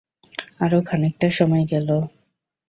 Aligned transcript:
আরো 0.59 0.79
খানিকটা 0.85 1.27
সময় 1.29 1.65
গেল। 1.71 1.89